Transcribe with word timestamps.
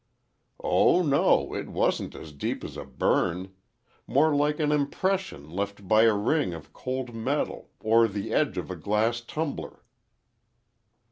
"Oh, 0.63 1.03
no, 1.03 1.53
it 1.53 1.69
wasn't 1.69 2.15
as 2.15 2.31
deep 2.31 2.63
as 2.63 2.75
a 2.75 2.85
burn. 2.85 3.53
More 4.07 4.35
like 4.35 4.59
an 4.59 4.71
impression 4.71 5.47
left 5.51 5.87
by 5.87 6.05
a 6.05 6.15
ring 6.15 6.55
of 6.55 6.73
cold 6.73 7.13
metal 7.13 7.69
or 7.79 8.07
the 8.07 8.33
edge 8.33 8.57
of 8.57 8.71
a 8.71 8.75
glass 8.75 9.21
tumbler." 9.21 9.83